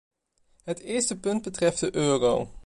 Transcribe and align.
Het 0.63 0.79
is 0.79 0.85
eerste 0.85 1.19
punt 1.19 1.41
betreft 1.41 1.79
de 1.79 1.95
euro. 1.95 2.49